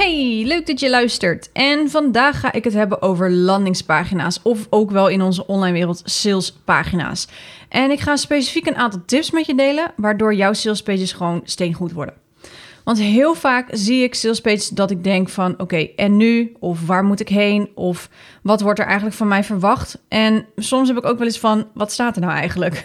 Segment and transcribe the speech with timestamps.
[0.00, 1.52] Hey, leuk dat je luistert.
[1.52, 6.02] En vandaag ga ik het hebben over landingspagina's of ook wel in onze online wereld
[6.04, 7.28] salespagina's.
[7.68, 11.92] En ik ga specifiek een aantal tips met je delen waardoor jouw salespages gewoon steengoed
[11.92, 12.14] worden.
[12.84, 16.52] Want heel vaak zie ik salespages dat ik denk van oké, en nu?
[16.58, 17.68] Of waar moet ik heen?
[17.74, 18.08] Of
[18.42, 19.98] wat wordt er eigenlijk van mij verwacht?
[20.08, 22.84] En soms heb ik ook wel eens van wat staat er nou eigenlijk?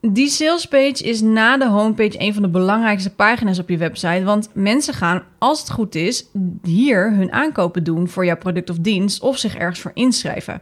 [0.00, 4.24] Die salespage is na de homepage een van de belangrijkste pagina's op je website.
[4.24, 6.26] Want mensen gaan, als het goed is,
[6.62, 10.60] hier hun aankopen doen voor jouw product of dienst of zich ergens voor inschrijven.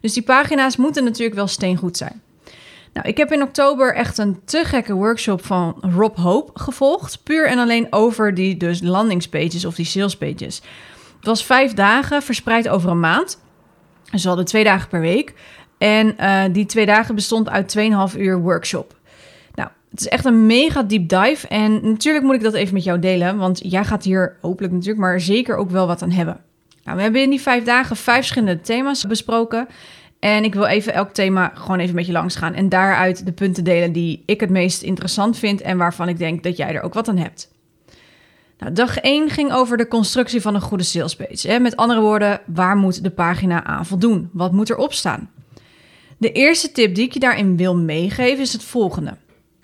[0.00, 2.22] Dus die pagina's moeten natuurlijk wel steengoed zijn.
[2.92, 7.22] Nou, ik heb in oktober echt een te gekke workshop van Rob Hope gevolgd.
[7.22, 10.62] Puur en alleen over die dus landingspages of die salespages.
[11.16, 13.40] Het was vijf dagen verspreid over een maand.
[14.10, 15.34] Dus we hadden twee dagen per week.
[15.78, 17.76] En uh, die twee dagen bestond uit
[18.12, 18.96] 2,5 uur workshop.
[19.54, 21.48] Nou, het is echt een mega deep dive.
[21.48, 23.36] En natuurlijk moet ik dat even met jou delen.
[23.36, 26.40] Want jij gaat hier hopelijk natuurlijk, maar zeker ook wel wat aan hebben.
[26.84, 29.68] Nou, we hebben in die vijf dagen vijf verschillende thema's besproken.
[30.18, 32.54] En ik wil even elk thema gewoon even met je langs gaan.
[32.54, 35.60] En daaruit de punten delen die ik het meest interessant vind.
[35.60, 37.50] En waarvan ik denk dat jij er ook wat aan hebt.
[38.58, 41.58] Nou, dag 1 ging over de constructie van een goede salespage.
[41.60, 44.30] Met andere woorden, waar moet de pagina aan voldoen?
[44.32, 45.30] Wat moet erop staan?
[46.18, 49.16] De eerste tip die ik je daarin wil meegeven is het volgende.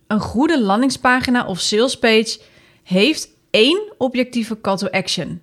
[0.06, 2.38] Een goede landingspagina of salespage
[2.82, 5.40] heeft één objectieve call to action.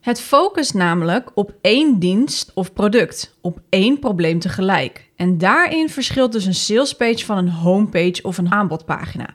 [0.00, 5.10] Het focust namelijk op één dienst of product, op één probleem tegelijk.
[5.16, 9.34] En daarin verschilt dus een salespage van een homepage of een aanbodpagina.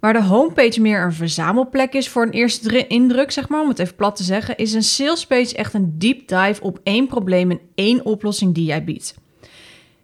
[0.00, 3.78] Waar de homepage meer een verzamelplek is voor een eerste indruk, zeg maar, om het
[3.78, 7.60] even plat te zeggen, is een salespage echt een deep dive op één probleem en
[7.74, 9.14] één oplossing die jij biedt.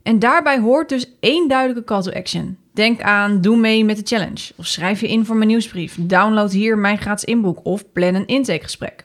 [0.02, 2.56] En daarbij hoort dus één duidelijke call to action.
[2.72, 5.96] Denk aan doe mee met de challenge of schrijf je in voor mijn nieuwsbrief.
[6.00, 9.04] Download hier mijn gratis inboek of plan een intakegesprek.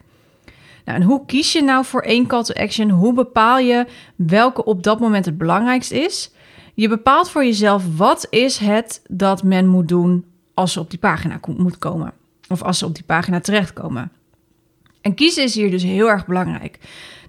[0.85, 2.89] Nou, en hoe kies je nou voor één call to action?
[2.89, 3.85] Hoe bepaal je
[4.15, 6.31] welke op dat moment het belangrijkst is?
[6.73, 10.99] Je bepaalt voor jezelf wat is het dat men moet doen als ze op die
[10.99, 12.13] pagina moet komen.
[12.47, 14.11] Of als ze op die pagina terechtkomen.
[15.01, 16.79] En kiezen is hier dus heel erg belangrijk.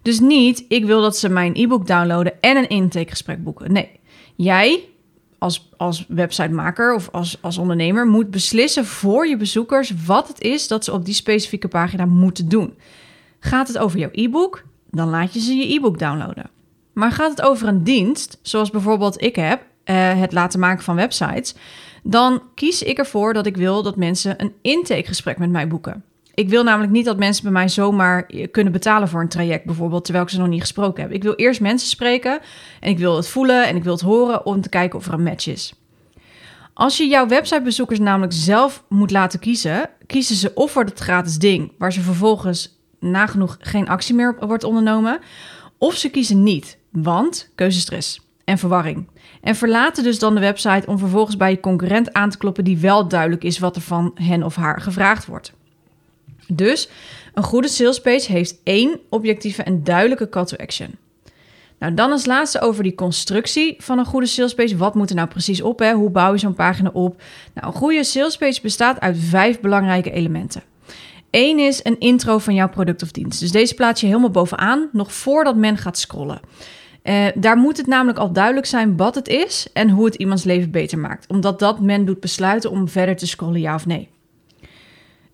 [0.03, 3.73] Dus niet, ik wil dat ze mijn e-book downloaden en een intakegesprek boeken.
[3.73, 3.91] Nee,
[4.37, 4.85] jij
[5.39, 10.69] als, als websitemaker of als, als ondernemer moet beslissen voor je bezoekers wat het is
[10.69, 12.75] dat ze op die specifieke pagina moeten doen.
[13.41, 14.65] Gaat het over jouw e-book?
[14.91, 16.51] Dan laat je ze je e-book downloaden.
[16.93, 20.97] Maar gaat het over een dienst, zoals bijvoorbeeld ik heb, eh, het laten maken van
[20.97, 21.55] websites,
[22.03, 26.05] dan kies ik ervoor dat ik wil dat mensen een intakegesprek met mij boeken.
[26.39, 30.05] Ik wil namelijk niet dat mensen bij mij zomaar kunnen betalen voor een traject, bijvoorbeeld,
[30.05, 31.13] terwijl ik ze nog niet gesproken heb.
[31.13, 32.41] Ik wil eerst mensen spreken
[32.81, 35.13] en ik wil het voelen en ik wil het horen om te kijken of er
[35.13, 35.75] een match is.
[36.75, 41.39] Als je jouw websitebezoekers namelijk zelf moet laten kiezen, kiezen ze of voor het gratis
[41.39, 45.19] ding, waar ze vervolgens nagenoeg geen actie meer wordt ondernomen,
[45.79, 49.09] of ze kiezen niet, want keuzestress en verwarring.
[49.41, 52.79] En verlaten dus dan de website om vervolgens bij je concurrent aan te kloppen die
[52.79, 55.57] wel duidelijk is wat er van hen of haar gevraagd wordt.
[56.53, 56.89] Dus
[57.35, 60.95] een goede salespage heeft één objectieve en duidelijke call to action.
[61.79, 64.77] Nou, dan als laatste over die constructie van een goede salespage.
[64.77, 65.79] Wat moet er nou precies op?
[65.79, 65.93] Hè?
[65.93, 67.23] Hoe bouw je zo'n pagina op?
[67.55, 70.63] Nou, een goede salespage bestaat uit vijf belangrijke elementen.
[71.31, 73.41] Eén is een intro van jouw product of dienst.
[73.41, 76.41] Dus deze plaats je helemaal bovenaan, nog voordat men gaat scrollen.
[77.03, 80.45] Uh, daar moet het namelijk al duidelijk zijn wat het is en hoe het iemands
[80.45, 81.29] leven beter maakt.
[81.29, 84.09] Omdat dat men doet besluiten om verder te scrollen, ja of nee.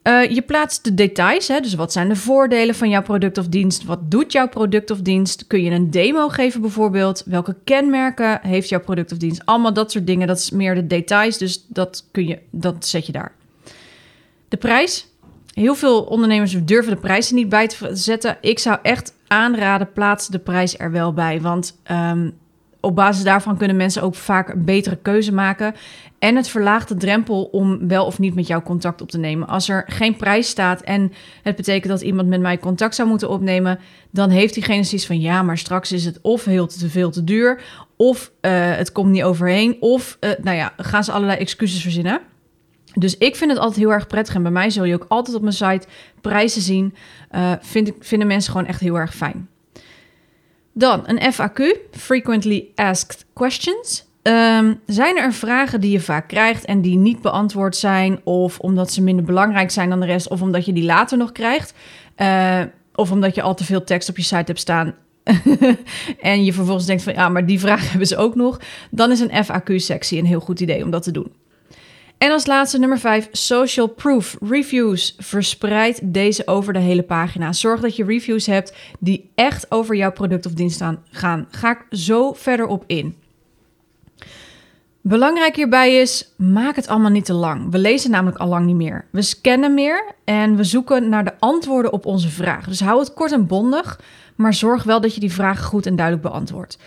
[0.04, 3.48] Uh, je plaatst de details, hè, dus wat zijn de voordelen van jouw product of
[3.48, 3.84] dienst?
[3.84, 5.46] Wat doet jouw product of dienst?
[5.46, 7.22] Kun je een demo geven bijvoorbeeld?
[7.26, 9.42] Welke kenmerken heeft jouw product of dienst?
[9.44, 13.06] Allemaal dat soort dingen, dat is meer de details, dus dat, kun je, dat zet
[13.06, 13.32] je daar.
[14.48, 15.06] De prijs.
[15.52, 18.36] Heel veel ondernemers durven de prijzen niet bij te zetten.
[18.40, 22.34] Ik zou echt aanraden, plaats de prijs er wel bij, want um,
[22.84, 25.74] op basis daarvan kunnen mensen ook vaak betere keuze maken.
[26.18, 29.48] En het verlaagt de drempel om wel of niet met jou contact op te nemen.
[29.48, 33.28] Als er geen prijs staat en het betekent dat iemand met mij contact zou moeten
[33.28, 33.78] opnemen,
[34.10, 37.24] dan heeft diegene zoiets van ja, maar straks is het of heel te veel te
[37.24, 37.60] duur,
[37.96, 42.20] of uh, het komt niet overheen, of uh, nou ja, gaan ze allerlei excuses verzinnen.
[42.94, 44.34] Dus ik vind het altijd heel erg prettig.
[44.34, 45.86] En bij mij zul je ook altijd op mijn site
[46.20, 46.94] prijzen zien.
[47.32, 49.48] Uh, vind vinden mensen gewoon echt heel erg fijn.
[50.76, 54.06] Dan een FAQ, Frequently Asked Questions.
[54.22, 58.92] Ehm, zijn er vragen die je vaak krijgt en die niet beantwoord zijn, of omdat
[58.92, 61.74] ze minder belangrijk zijn dan de rest, of omdat je die later nog krijgt,
[62.16, 62.60] uh,
[62.94, 64.94] of omdat je al te veel tekst op je site hebt staan
[66.20, 68.60] en je vervolgens denkt van ja, maar die vraag hebben ze ook nog,
[68.90, 71.32] dan is een FAQ-sectie een heel goed idee om dat te doen.
[72.24, 75.14] En als laatste nummer 5, social proof reviews.
[75.18, 77.52] Verspreid deze over de hele pagina.
[77.52, 81.46] Zorg dat je reviews hebt die echt over jouw product of dienst gaan.
[81.50, 83.16] Ga ik zo verder op in.
[85.00, 87.70] Belangrijk hierbij is, maak het allemaal niet te lang.
[87.70, 89.04] We lezen namelijk al lang niet meer.
[89.10, 92.68] We scannen meer en we zoeken naar de antwoorden op onze vragen.
[92.68, 94.00] Dus hou het kort en bondig,
[94.34, 96.78] maar zorg wel dat je die vragen goed en duidelijk beantwoordt.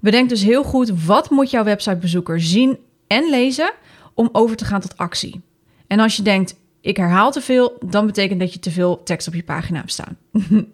[0.00, 3.72] Bedenk dus heel goed, wat moet jouw websitebezoeker zien en lezen
[4.14, 5.40] om over te gaan tot actie?
[5.86, 9.28] En als je denkt, ik herhaal te veel, dan betekent dat je te veel tekst
[9.28, 10.16] op je pagina hebt staan.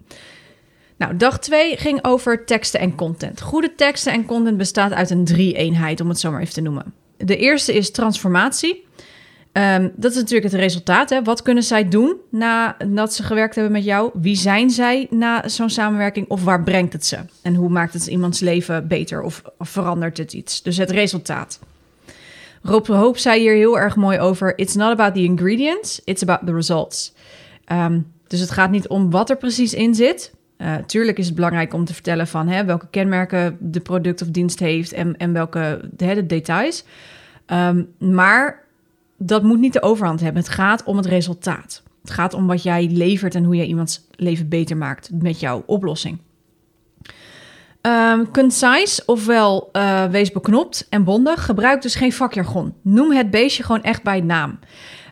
[1.01, 3.41] Nou, dag 2 ging over teksten en content.
[3.41, 6.95] Goede teksten en content bestaat uit een drie-eenheid, om het zo maar even te noemen.
[7.17, 8.87] De eerste is transformatie.
[9.53, 11.11] Ehm, dat is natuurlijk het resultaat.
[11.11, 11.23] Hè?
[11.23, 14.11] Wat kunnen zij doen nadat ze gewerkt hebben met jou?
[14.15, 16.29] Wie zijn zij na zo'n samenwerking?
[16.29, 17.19] Of waar brengt het ze?
[17.43, 20.63] En hoe maakt het iemands leven beter of, verandert het iets?
[20.63, 21.59] Dus het resultaat.
[22.63, 26.47] Rob Hoop zei hier heel erg mooi over: It's not about the ingredients, it's about
[26.47, 27.13] the results.
[27.73, 31.35] Um, dus het gaat niet om wat er precies in zit, uh, tuurlijk is het
[31.35, 35.33] belangrijk om te vertellen van hè, welke kenmerken de product of dienst heeft en, en
[35.33, 36.85] welke hè, de details.
[37.47, 38.65] Um, maar
[39.17, 40.43] dat moet niet de overhand hebben.
[40.43, 41.83] Het gaat om het resultaat.
[42.01, 45.63] Het gaat om wat jij levert en hoe jij iemands leven beter maakt met jouw
[45.67, 46.19] oplossing.
[47.83, 51.45] Um, concise, ofwel uh, wees beknopt en bondig.
[51.45, 52.75] Gebruik dus geen vakjargon.
[52.83, 54.59] Noem het beestje gewoon echt bij naam.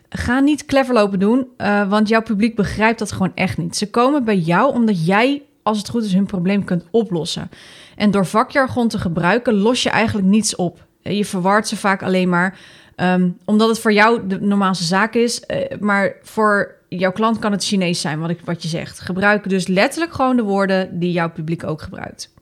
[0.09, 3.77] Ga niet clever lopen doen, uh, want jouw publiek begrijpt dat gewoon echt niet.
[3.77, 7.49] Ze komen bij jou omdat jij, als het goed is, hun probleem kunt oplossen.
[7.95, 10.85] En door vakjargon te gebruiken, los je eigenlijk niets op.
[11.01, 12.59] Je verwart ze vaak alleen maar
[12.95, 15.43] um, omdat het voor jou de normaalste zaak is.
[15.79, 18.99] Maar voor jouw klant kan het Chinees zijn, wat, wat je zegt.
[18.99, 22.37] Gebruik dus letterlijk gewoon de woorden die jouw publiek ook gebruikt.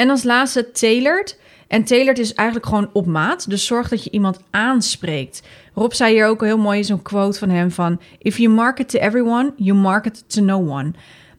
[0.00, 1.38] En als laatste, tailored.
[1.68, 3.50] En tailored is eigenlijk gewoon op maat.
[3.50, 5.42] Dus zorg dat je iemand aanspreekt.
[5.74, 8.00] Rob zei hier ook heel mooi zo'n quote van hem van...
[8.18, 10.92] If you market to everyone, you market to no one.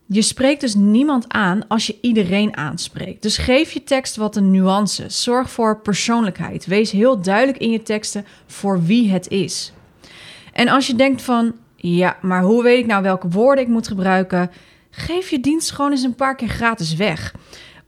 [0.05, 3.21] Je spreekt dus niemand aan als je iedereen aanspreekt.
[3.21, 5.05] Dus geef je tekst wat een nuance.
[5.07, 6.65] Zorg voor persoonlijkheid.
[6.65, 9.73] Wees heel duidelijk in je teksten voor wie het is.
[10.53, 11.55] En als je denkt van...
[11.75, 14.51] Ja, maar hoe weet ik nou welke woorden ik moet gebruiken?
[14.89, 17.33] Geef je dienst gewoon eens een paar keer gratis weg.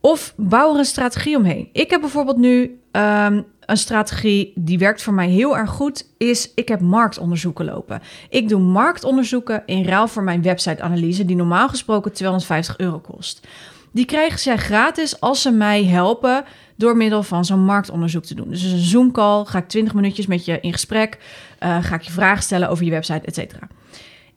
[0.06, 1.70] Of bouw er een strategie omheen.
[1.72, 6.52] Ik heb bijvoorbeeld nu ehm, een strategie die werkt voor mij heel erg goed, is
[6.56, 8.02] ik heb marktonderzoeken lopen.
[8.30, 13.48] Ik doe marktonderzoeken in ruil voor mijn website-analyse, die normaal gesproken 250 euro kost.
[13.92, 16.44] Die krijgen zij gratis als ze mij helpen
[16.76, 18.50] door middel van zo'n marktonderzoek te doen.
[18.50, 21.18] Dus een Zoom-call, ga ik 20 minuutjes met je in gesprek,
[21.60, 23.68] uh, ga ik je vragen stellen over je website, et cetera.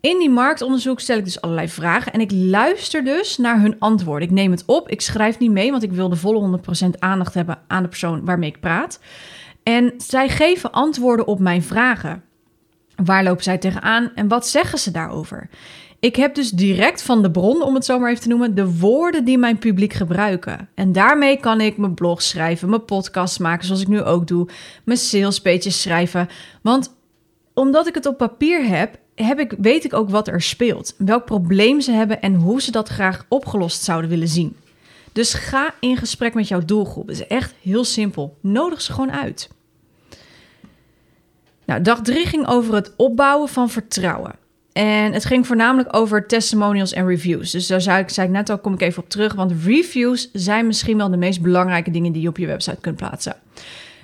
[0.07, 4.29] In die marktonderzoek stel ik dus allerlei vragen en ik luister dus naar hun antwoorden.
[4.29, 7.35] Ik neem het op, ik schrijf niet mee, want ik wil de volle 100% aandacht
[7.35, 9.01] hebben aan de persoon waarmee ik praat.
[9.63, 12.23] En zij geven antwoorden op mijn vragen.
[13.05, 15.49] Waar lopen zij tegenaan en wat zeggen ze daarover?
[16.01, 18.79] Ik heb dus direct van de bron, om het zo maar even te noemen, de
[18.79, 20.69] woorden die mijn publiek gebruiken.
[20.75, 24.49] En daarmee kan ik mijn blog schrijven, mijn podcast maken, zoals ik nu ook doe,
[24.85, 26.29] mijn salespages schrijven.
[26.63, 26.97] Want
[27.55, 30.95] omdat ik het op papier heb, heb ik, weet ik ook wat er speelt.
[30.99, 34.57] Welk probleem ze hebben en hoe ze dat graag opgelost zouden willen zien.
[35.13, 37.09] Dus ga in gesprek met jouw doelgroep.
[37.09, 38.37] Het is echt heel simpel.
[38.41, 39.51] Nodig ze gewoon uit.
[41.65, 44.35] Nou, dag drie ging over het opbouwen van vertrouwen.
[44.73, 47.51] En het ging voornamelijk over testimonials en reviews.
[47.51, 49.35] Dus daar zei ik, zei ik net al, kom ik even op terug.
[49.35, 52.97] Want reviews zijn misschien wel de meest belangrijke dingen die je op je website kunt
[52.97, 53.37] plaatsen.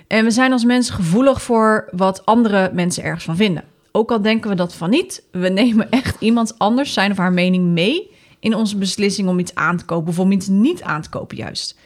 [0.07, 3.65] En we zijn als mensen gevoelig voor wat andere mensen ergens van vinden.
[3.93, 7.33] Ook al denken we dat van niet, we nemen echt iemand anders zijn of haar
[7.33, 11.03] mening mee in onze beslissing om iets aan te kopen of om iets niet aan
[11.03, 11.79] te kopen juist.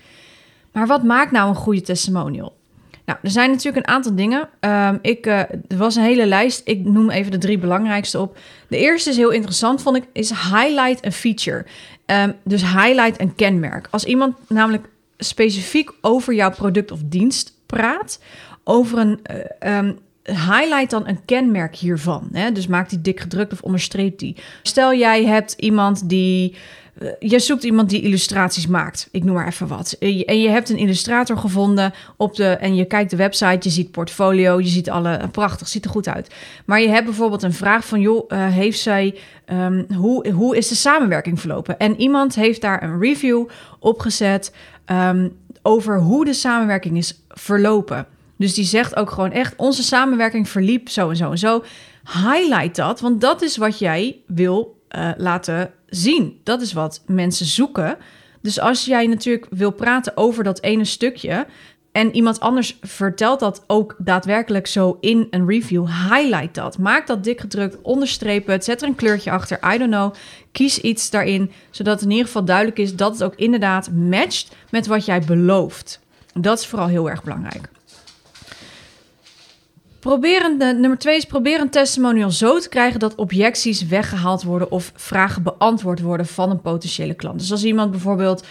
[0.72, 2.56] Maar wat maakt nou een goede testimonial?
[3.04, 4.48] Nou, er zijn natuurlijk een aantal dingen.
[4.60, 6.60] Um, ik, uh, er was een hele lijst.
[6.64, 8.38] Ik noem even de drie belangrijkste op.
[8.68, 11.66] De eerste is heel interessant, vond ik, is highlight een feature.
[12.06, 13.88] Um, dus highlight een kenmerk.
[13.90, 18.20] Als iemand namelijk specifiek over jouw product of dienst praat,
[18.64, 19.20] over een,
[19.62, 22.28] uh, um, highlight dan een kenmerk hiervan.
[22.32, 22.52] Hè?
[22.52, 24.36] Dus maak die dik gedrukt of onderstreep die.
[24.62, 26.56] Stel jij hebt iemand die
[26.98, 29.08] eh, je zoekt iemand die illustraties maakt.
[29.10, 29.96] Ik noem maar even wat.
[29.98, 32.44] Eh, en je hebt een illustrator gevonden op de.
[32.44, 35.12] En je kijkt de website, je ziet portfolio, je ziet alle.
[35.12, 36.34] Eh, prachtig, ziet er goed uit.
[36.64, 39.18] Maar je hebt bijvoorbeeld een vraag van: joh, heeft zij.
[39.52, 41.78] Um, hoe, hoe is de samenwerking verlopen?
[41.78, 44.54] En iemand heeft daar een review opgezet
[44.86, 48.06] um, over hoe de samenwerking is verlopen.
[48.36, 51.64] Dus die zegt ook gewoon echt: onze samenwerking verliep zo en zo en zo.
[52.12, 56.40] Highlight dat, want dat is wat jij wil uh, laten zien.
[56.42, 57.96] Dat is wat mensen zoeken.
[58.40, 61.46] Dus als jij natuurlijk wil praten over dat ene stukje
[61.96, 66.78] en iemand anders vertelt dat ook daadwerkelijk zo in een review, highlight dat.
[66.78, 70.14] Maak dat dik gedrukt, onderstreep het, zet er een kleurtje achter, I don't know.
[70.52, 74.86] Kies iets daarin, zodat in ieder geval duidelijk is dat het ook inderdaad matcht met
[74.86, 76.00] wat jij belooft.
[76.34, 77.68] Dat is vooral heel erg belangrijk.
[80.06, 84.92] Proberen, nummer twee is probeer een testimonial zo te krijgen dat objecties weggehaald worden of
[84.94, 87.38] vragen beantwoord worden van een potentiële klant.
[87.38, 88.48] Dus als iemand bijvoorbeeld um,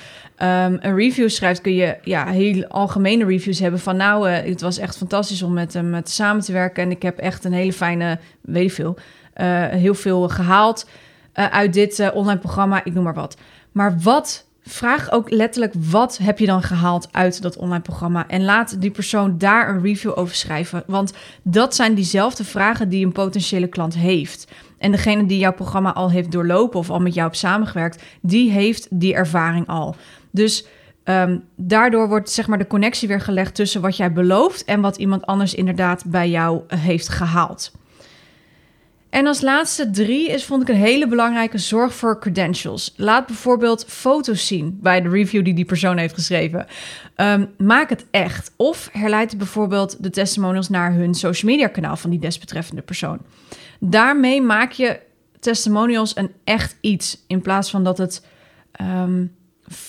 [0.81, 4.77] een review schrijft, kun je ja, heel algemene reviews hebben van nou, uh, het was
[4.77, 8.19] echt fantastisch om met hem samen te werken en ik heb echt een hele fijne,
[8.41, 8.95] weet ik veel,
[9.37, 10.89] uh, heel veel gehaald
[11.35, 13.37] uh, uit dit online programma, ik noem maar wat.
[13.71, 18.43] Maar wat vraag ook letterlijk wat heb je dan gehaald uit dat online programma en
[18.43, 23.11] laat die persoon daar een review over schrijven, want dat zijn diezelfde vragen die een
[23.11, 24.47] potentiële klant heeft.
[24.77, 28.51] En degene die jouw programma al heeft doorlopen of al met jou hebt samengewerkt, die
[28.51, 29.95] heeft die ervaring al.
[30.31, 30.65] Dus
[31.03, 34.97] um, daardoor wordt zeg maar de connectie weer gelegd tussen wat jij belooft en wat
[34.97, 37.71] iemand anders inderdaad bij jou heeft gehaald.
[39.15, 42.93] En als laatste drie is, vond ik een hele belangrijke zorg voor credentials.
[42.95, 46.65] Laat bijvoorbeeld foto's zien bij de review die die persoon heeft geschreven.
[47.17, 48.51] Um, maak het echt.
[48.55, 53.19] Of herleid bijvoorbeeld de testimonials naar hun social media kanaal van die desbetreffende persoon.
[53.79, 54.99] Daarmee maak je
[55.39, 57.23] testimonials een echt iets.
[57.27, 58.25] In plaats van dat het.
[58.81, 59.35] Um,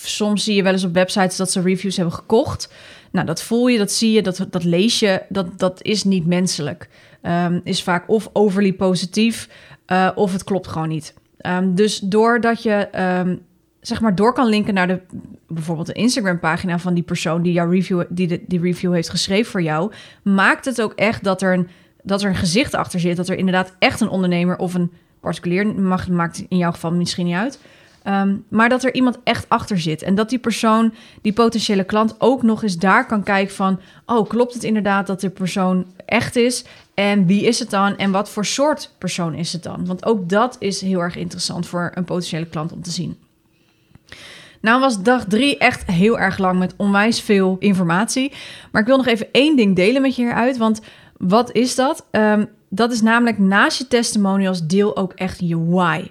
[0.01, 2.73] soms zie je wel eens op websites dat ze reviews hebben gekocht.
[3.11, 5.21] Nou, dat voel je, dat zie je, dat, dat lees je.
[5.29, 6.89] Dat, dat is niet menselijk.
[7.27, 9.49] Um, is vaak of overly positief
[9.87, 11.13] uh, of het klopt gewoon niet.
[11.41, 12.87] Um, dus doordat je
[13.19, 13.41] um,
[13.81, 15.01] zeg maar door kan linken naar de
[15.47, 19.09] bijvoorbeeld de Instagram pagina van die persoon die jouw review die de, die review heeft
[19.09, 19.91] geschreven voor jou,
[20.23, 21.67] maakt het ook echt dat er een
[22.03, 25.67] dat er een gezicht achter zit, dat er inderdaad echt een ondernemer of een particulier
[25.67, 27.59] mag, maakt in jouw geval misschien niet uit.
[28.07, 30.01] Um, maar dat er iemand echt achter zit.
[30.01, 33.79] En dat die persoon, die potentiële klant, ook nog eens daar kan kijken van...
[34.05, 36.65] oh, klopt het inderdaad dat de persoon echt is?
[36.93, 37.97] En wie is het dan?
[37.97, 39.85] En wat voor soort persoon is het dan?
[39.85, 43.17] Want ook dat is heel erg interessant voor een potentiële klant om te zien.
[44.61, 48.31] Nou was dag drie echt heel erg lang met onwijs veel informatie.
[48.71, 50.57] Maar ik wil nog even één ding delen met je hieruit.
[50.57, 50.81] Want
[51.17, 52.05] wat is dat?
[52.11, 56.03] Um, dat is namelijk naast je testimonials deel ook echt je why.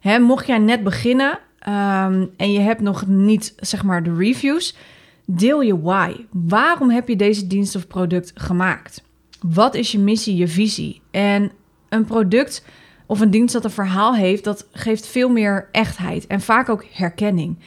[0.00, 1.38] Hè, mocht jij net beginnen
[1.68, 4.76] um, en je hebt nog niet zeg maar de reviews,
[5.24, 6.14] deel je why.
[6.30, 9.02] Waarom heb je deze dienst of product gemaakt?
[9.40, 11.00] Wat is je missie, je visie?
[11.10, 11.52] En
[11.88, 12.64] een product
[13.06, 16.84] of een dienst dat een verhaal heeft, dat geeft veel meer echtheid en vaak ook
[16.92, 17.58] herkenning.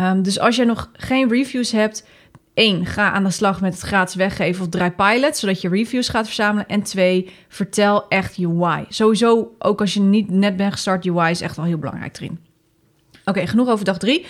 [0.00, 2.06] Um, dus als je nog geen reviews hebt,
[2.54, 6.08] één, ga aan de slag met het gratis weggeven of draai pilot, zodat je reviews
[6.08, 6.68] gaat verzamelen.
[6.68, 8.84] En twee, vertel echt je why.
[8.88, 12.16] Sowieso, ook als je niet net bent gestart, je why is echt wel heel belangrijk
[12.16, 12.38] erin.
[13.24, 14.26] Oké, genoeg over dag drie.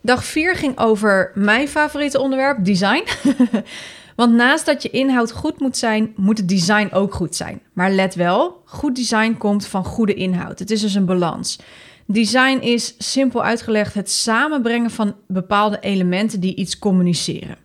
[0.00, 3.04] Dag vier ging over mijn favoriete onderwerp, design.
[4.16, 7.60] Want naast dat je inhoud goed moet zijn, moet het design ook goed zijn.
[7.72, 10.58] Maar let wel, goed design komt van goede inhoud.
[10.58, 11.58] Het is dus een balans.
[12.06, 17.56] Design is simpel uitgelegd het samenbrengen van bepaalde elementen die iets communiceren.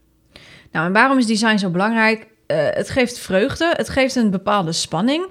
[0.72, 2.28] Nou, en waarom is design zo belangrijk?
[2.48, 5.24] Uh, het geeft vreugde, het geeft een bepaalde spanning,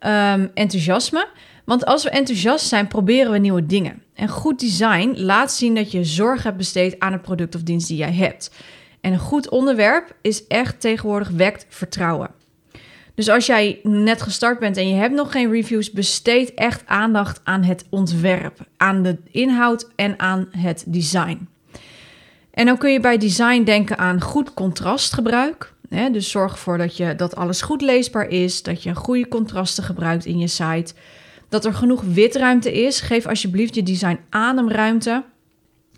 [0.00, 1.28] um, enthousiasme.
[1.64, 4.02] Want als we enthousiast zijn, proberen we nieuwe dingen.
[4.14, 7.88] En goed design laat zien dat je zorg hebt besteed aan het product of dienst
[7.88, 8.50] die jij hebt.
[9.00, 12.30] En een goed onderwerp is echt tegenwoordig wekt vertrouwen.
[13.14, 17.40] Dus als jij net gestart bent en je hebt nog geen reviews, besteed echt aandacht
[17.44, 21.48] aan het ontwerp, aan de inhoud en aan het design.
[22.50, 25.72] En dan kun je bij design denken aan goed contrastgebruik.
[25.88, 26.10] Hè?
[26.10, 30.24] Dus zorg ervoor dat, je, dat alles goed leesbaar is, dat je goede contrasten gebruikt
[30.24, 30.94] in je site,
[31.48, 33.00] dat er genoeg witruimte is.
[33.00, 35.24] Geef alsjeblieft je design ademruimte.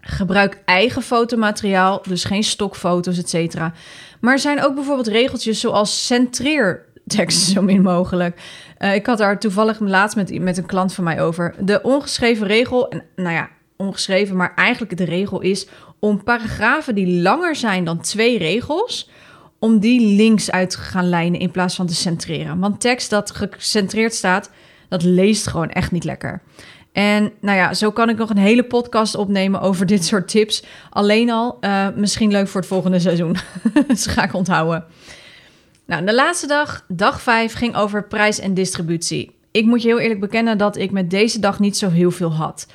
[0.00, 3.72] Gebruik eigen fotomateriaal, dus geen stokfoto's, et cetera.
[4.20, 8.40] Maar er zijn ook bijvoorbeeld regeltjes zoals centreer tekst zo min mogelijk.
[8.78, 11.54] Uh, ik had daar toevallig laatst met, met een klant van mij over.
[11.60, 15.68] De ongeschreven regel, en nou ja, ongeschreven, maar eigenlijk de regel is
[15.98, 19.10] om paragrafen die langer zijn dan twee regels,
[19.58, 22.58] om die links uit te gaan lijnen in plaats van te centreren.
[22.58, 24.50] Want tekst dat gecentreerd staat,
[24.88, 26.42] dat leest gewoon echt niet lekker.
[26.92, 30.64] En nou ja, zo kan ik nog een hele podcast opnemen over dit soort tips.
[30.90, 33.36] Alleen al, uh, misschien leuk voor het volgende seizoen.
[33.88, 34.84] dus ga ik onthouden.
[35.86, 39.36] Nou, de laatste dag, dag 5, ging over prijs en distributie.
[39.50, 42.32] Ik moet je heel eerlijk bekennen dat ik met deze dag niet zo heel veel
[42.32, 42.66] had.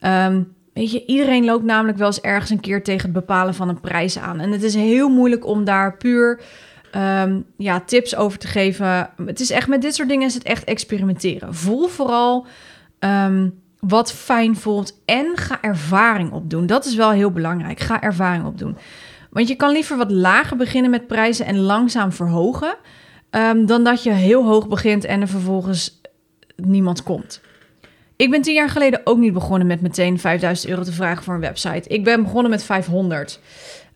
[0.00, 3.68] Um, weet je, iedereen loopt namelijk wel eens ergens een keer tegen het bepalen van
[3.68, 4.40] een prijs aan.
[4.40, 6.40] En het is heel moeilijk om daar puur
[6.96, 9.10] um, ja, tips over te geven.
[9.26, 11.54] Het is echt, met dit soort dingen is het echt experimenteren.
[11.54, 12.46] Voel vooral
[12.98, 16.66] um, wat fijn voelt en ga ervaring opdoen.
[16.66, 17.80] Dat is wel heel belangrijk.
[17.80, 18.76] Ga ervaring opdoen.
[19.32, 22.76] Want je kan liever wat lager beginnen met prijzen en langzaam verhogen,
[23.30, 26.00] um, dan dat je heel hoog begint en er vervolgens
[26.56, 27.40] niemand komt.
[28.16, 31.34] Ik ben tien jaar geleden ook niet begonnen met meteen 5000 euro te vragen voor
[31.34, 31.88] een website.
[31.88, 33.40] Ik ben begonnen met 500.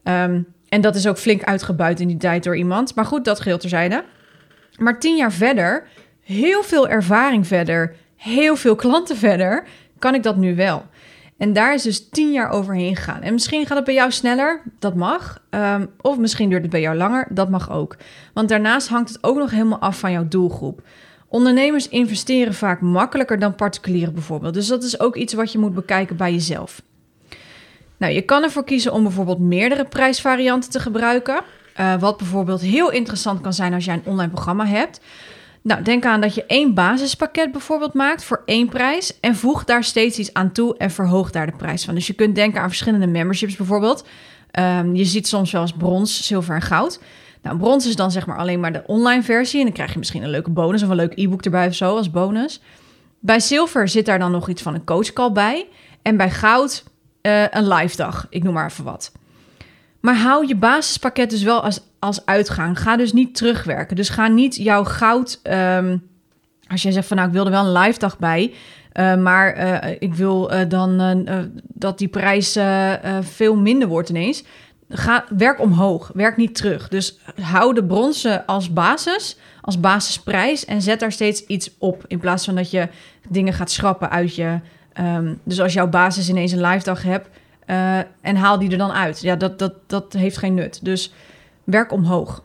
[0.05, 2.95] Um, en dat is ook flink uitgebuit in die tijd door iemand.
[2.95, 4.05] Maar goed, dat geldt terzijde.
[4.79, 5.87] Maar tien jaar verder,
[6.21, 9.67] heel veel ervaring verder, heel veel klanten verder,
[9.99, 10.87] kan ik dat nu wel.
[11.37, 13.23] En daar is dus tien jaar overheen gegaan.
[13.23, 15.43] En misschien gaat het bij jou sneller, dat mag.
[15.51, 17.97] Um, of misschien duurt het bij jou langer, dat mag ook.
[18.35, 20.83] Want daarnaast hangt het ook nog helemaal af van jouw doelgroep.
[21.29, 24.55] Ondernemers investeren vaak makkelijker dan particulieren bijvoorbeeld.
[24.55, 26.83] Dus dat is ook iets wat je moet bekijken bij jezelf.
[27.97, 31.41] Nou, je kan ervoor kiezen om bijvoorbeeld meerdere prijsvarianten te gebruiken.
[31.81, 35.01] Uh, wat bijvoorbeeld heel interessant kan zijn als jij een online programma hebt.
[35.67, 39.85] Nou, denk aan dat je één basispakket bijvoorbeeld maakt voor één prijs en voeg daar
[39.85, 41.95] steeds iets aan toe en verhoog daar de prijs van.
[41.95, 44.07] Dus je kunt denken aan verschillende memberships bijvoorbeeld.
[44.59, 47.01] Um, je ziet soms wel eens brons, zilver en goud.
[47.43, 49.99] Nou, brons is dan zeg maar alleen maar de online versie en dan krijg je
[49.99, 52.61] misschien een leuke bonus of een leuk e-book erbij of zo als bonus.
[53.21, 55.67] Bij zilver zit daar dan nog iets van een coachcall bij
[56.03, 56.85] en bij goud
[57.23, 58.27] uh, een live dag.
[58.31, 59.13] Ik noem maar even wat.
[60.01, 62.81] Maar hou je basispakket dus wel als, als uitgang.
[62.81, 63.97] Ga dus niet terugwerken.
[63.97, 65.41] Dus ga niet jouw goud.
[65.43, 66.03] Um,
[66.69, 68.53] als jij zegt van nou, ik wil er wel een live dag bij.
[68.93, 71.25] Uh, maar uh, ik wil uh, dan
[71.63, 72.59] dat die prijs
[73.21, 74.45] veel minder wordt ineens.
[74.89, 76.89] Ga, werk omhoog, werk niet terug.
[76.89, 82.05] Dus hou de bronzen als basis, als basisprijs en zet daar steeds iets op.
[82.07, 82.89] In plaats van dat je
[83.29, 84.61] dingen gaat schrappen uit je.
[85.01, 87.29] Um, dus als jouw basis ineens een live dag hebt,
[88.21, 89.21] en haal die er dan uit.
[89.21, 90.85] Ja, dat, dat, dat heeft geen nut.
[90.85, 91.13] Dus
[91.67, 92.45] werk omhoog.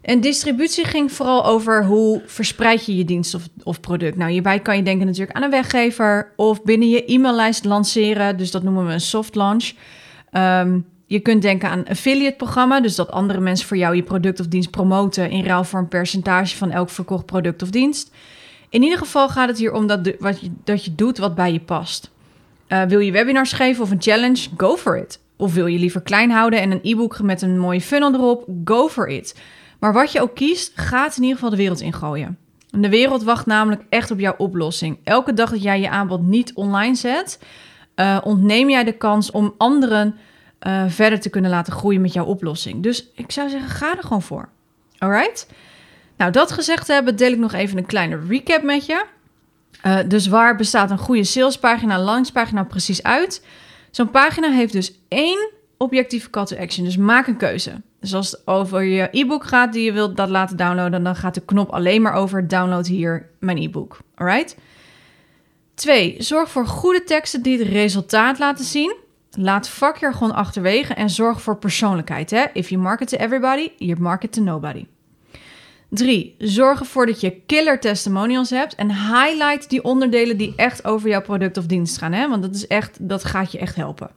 [0.00, 4.16] En distributie ging vooral over hoe verspreid je je dienst of, of product.
[4.16, 8.36] Nou, hierbij kan je denken natuurlijk aan een weggever of binnen je e-maillijst lanceren.
[8.36, 9.72] Dus dat noemen we een soft launch.
[10.32, 14.40] Um, je kunt denken aan affiliate programma, dus dat andere mensen voor jou je product
[14.40, 18.10] of dienst promoten in ruil voor een percentage van elk verkocht product of dienst.
[18.68, 21.52] In ieder geval gaat het hier om dat, wat je, dat je doet wat bij
[21.52, 22.10] je past.
[22.68, 24.48] Uh, wil je webinars geven of een challenge?
[24.56, 25.19] Go for it.
[25.40, 28.48] Of wil je liever klein houden en een e-book met een mooie funnel erop?
[28.64, 29.40] Go for it.
[29.78, 32.38] Maar wat je ook kiest, gaat in ieder geval de wereld ingooien.
[32.70, 34.98] De wereld wacht namelijk echt op jouw oplossing.
[35.04, 37.38] Elke dag dat jij je aanbod niet online zet,
[37.96, 40.14] uh, ontneem jij de kans om anderen
[40.66, 42.82] uh, verder te kunnen laten groeien met jouw oplossing.
[42.82, 44.48] Dus ik zou zeggen, ga er gewoon voor.
[44.98, 45.48] Alright?
[46.16, 49.04] Nou, dat gezegd hebben, deel ik nog even een kleine recap met je.
[49.86, 53.44] Uh, dus waar bestaat een goede salespagina, landingspagina precies uit?
[53.90, 56.84] Zo'n pagina heeft dus één objectieve call to action.
[56.84, 57.82] Dus maak een keuze.
[58.00, 61.34] Dus als het over je e-book gaat die je wilt dat laten downloaden, dan gaat
[61.34, 63.98] de knop alleen maar over download hier mijn e-book.
[64.14, 64.56] Alright?
[65.74, 68.96] Twee, zorg voor goede teksten die het resultaat laten zien.
[69.30, 72.30] Laat vakjargon achterwege en zorg voor persoonlijkheid.
[72.30, 72.44] Hè?
[72.52, 74.86] If you market to everybody, you market to nobody.
[75.90, 76.34] 3.
[76.38, 81.22] Zorg ervoor dat je killer testimonials hebt en highlight die onderdelen die echt over jouw
[81.22, 82.12] product of dienst gaan.
[82.12, 82.28] Hè?
[82.28, 84.10] Want dat, is echt, dat gaat je echt helpen.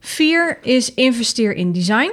[0.00, 2.12] 4 is investeer in design.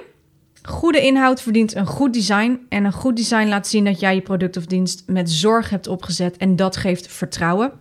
[0.63, 2.65] Goede inhoud verdient een goed design.
[2.69, 5.87] En een goed design laat zien dat jij je product of dienst met zorg hebt
[5.87, 6.37] opgezet.
[6.37, 7.71] En dat geeft vertrouwen.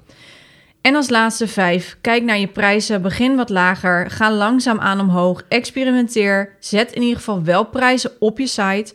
[0.81, 3.03] En als laatste 5, kijk naar je prijzen.
[3.03, 4.11] Begin wat lager.
[4.11, 5.45] Ga langzaam aan omhoog.
[5.49, 6.57] Experimenteer.
[6.61, 8.95] Zet in ieder geval wel prijzen op je site.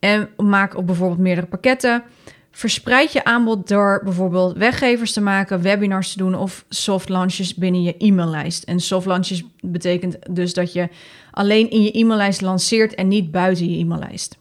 [0.00, 2.02] En maak op bijvoorbeeld meerdere pakketten.
[2.50, 7.82] Verspreid je aanbod door bijvoorbeeld weggevers te maken, webinars te doen of soft launches binnen
[7.82, 8.62] je e-maillijst.
[8.64, 10.88] En soft launches betekent dus dat je
[11.30, 14.38] alleen in je e-maillijst lanceert en niet buiten je e-maillijst.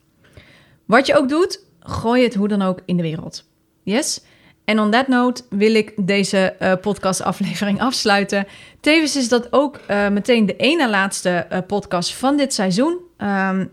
[0.86, 3.43] Wat je ook doet, gooi het hoe dan ook in de wereld.
[3.84, 4.22] Yes?
[4.65, 8.48] En on that note wil ik deze uh, podcastaflevering afsluiten.
[8.80, 12.98] Tevens is dat ook uh, meteen de ene laatste uh, podcast van dit seizoen.
[13.17, 13.72] Um,